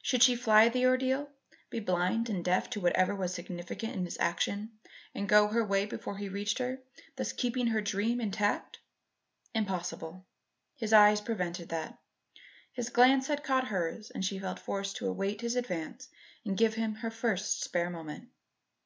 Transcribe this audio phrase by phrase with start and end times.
[0.00, 1.28] Should she fly the ordeal?
[1.68, 4.70] Be blind and deaf to whatever was significant in his action,
[5.14, 6.78] and go her way before he reached her;
[7.16, 8.78] thus keeping her dream intact?
[9.54, 10.24] Impossible.
[10.76, 11.98] His eye prevented that.
[12.72, 16.08] His glance had caught hers and she felt forced to await his advance
[16.46, 18.30] and give him her first spare moment.